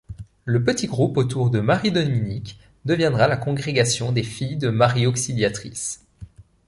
[0.45, 6.07] Le petit groupe autour de Marie-Dominique deviendra la congrégation des Filles de Marie-Auxiliatrice.